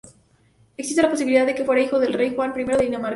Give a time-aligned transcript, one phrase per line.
[0.77, 3.09] Existe la posibilidad de que fuera hijo del rey Juan I de Dinamarca.